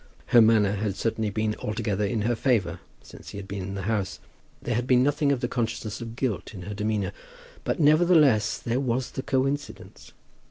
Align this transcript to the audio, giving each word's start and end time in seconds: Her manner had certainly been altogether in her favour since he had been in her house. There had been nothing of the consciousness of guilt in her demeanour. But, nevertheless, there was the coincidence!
Her 0.33 0.41
manner 0.41 0.77
had 0.77 0.95
certainly 0.95 1.29
been 1.29 1.55
altogether 1.59 2.03
in 2.03 2.23
her 2.23 2.33
favour 2.35 2.79
since 3.03 3.29
he 3.29 3.37
had 3.37 3.47
been 3.47 3.61
in 3.61 3.75
her 3.75 3.81
house. 3.83 4.19
There 4.59 4.73
had 4.73 4.87
been 4.87 5.03
nothing 5.03 5.31
of 5.31 5.41
the 5.41 5.47
consciousness 5.47 6.01
of 6.01 6.15
guilt 6.15 6.55
in 6.55 6.63
her 6.63 6.73
demeanour. 6.73 7.11
But, 7.63 7.79
nevertheless, 7.79 8.57
there 8.57 8.79
was 8.79 9.11
the 9.11 9.21
coincidence! 9.21 10.11